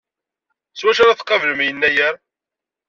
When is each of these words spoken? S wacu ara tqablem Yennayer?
S 0.73 0.81
wacu 0.85 1.01
ara 1.03 1.19
tqablem 1.19 1.59
Yennayer? 1.63 2.15